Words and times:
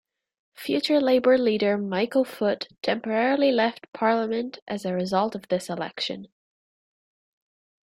Future 0.55 0.99
Labour 0.99 1.37
leader 1.37 1.77
Michael 1.77 2.25
Foot 2.25 2.67
temporarily 2.81 3.51
left 3.51 3.85
Parliament 3.93 4.57
as 4.67 4.83
a 4.83 4.95
result 4.95 5.35
of 5.35 5.47
this 5.49 5.69
election. 5.69 6.27